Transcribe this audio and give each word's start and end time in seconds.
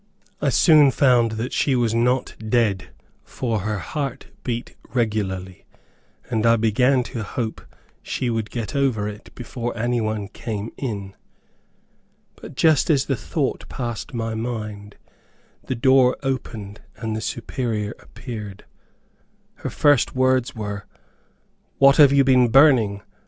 I 0.41 0.49
soon 0.49 0.89
found 0.89 1.33
that 1.33 1.53
she 1.53 1.75
was 1.75 1.93
not 1.93 2.35
dead, 2.39 2.89
for 3.23 3.59
her 3.59 3.77
heart 3.77 4.29
beat 4.43 4.75
regularly, 4.95 5.67
and 6.27 6.43
I 6.43 6.55
began 6.55 7.03
to 7.03 7.21
hope 7.21 7.61
she 8.01 8.27
would 8.27 8.49
get 8.49 8.75
over 8.75 9.07
it 9.07 9.29
before 9.35 9.77
any 9.77 10.01
one 10.01 10.27
came 10.27 10.71
in. 10.75 11.15
But 12.35 12.55
just 12.55 12.89
as 12.89 13.05
the 13.05 13.15
thought 13.15 13.69
passed 13.69 14.11
my 14.11 14.33
mind, 14.33 14.95
the 15.65 15.75
door 15.75 16.17
opened 16.23 16.81
and 16.95 17.15
the 17.15 17.21
Superior 17.21 17.93
appeared. 17.99 18.65
Her 19.57 19.69
first 19.69 20.15
words 20.15 20.55
were, 20.55 20.87
"What 21.77 21.97
have 21.97 22.11
you 22.11 22.23
been 22.23 22.47
burning? 22.49 23.03